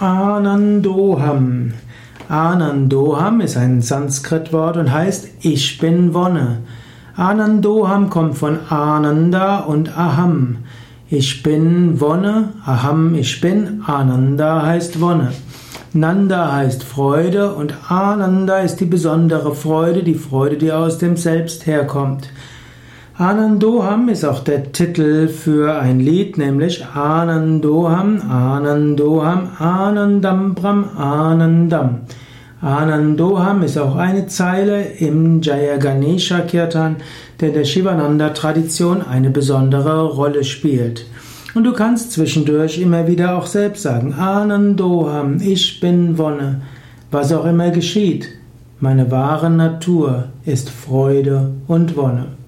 [0.00, 1.74] Anandoham.
[2.30, 6.60] Anandoham ist ein Sanskritwort und heißt Ich bin Wonne.
[7.16, 10.56] Anandoham kommt von Ananda und Aham.
[11.10, 15.32] Ich bin Wonne, Aham ich bin, Ananda heißt Wonne.
[15.92, 21.66] Nanda heißt Freude und Ananda ist die besondere Freude, die Freude, die aus dem Selbst
[21.66, 22.30] herkommt.
[23.20, 31.98] Anandoham ist auch der Titel für ein Lied, nämlich Anandoham, Anandoham, Anandam Bram Anandam.
[32.62, 36.96] Anandoham ist auch eine Zeile im Jaya Ganesha Kirtan,
[37.40, 41.04] der der Shivananda-Tradition eine besondere Rolle spielt.
[41.54, 46.62] Und du kannst zwischendurch immer wieder auch selbst sagen, Anandoham, ich bin Wonne,
[47.10, 48.30] was auch immer geschieht.
[48.78, 52.39] Meine wahre Natur ist Freude und Wonne.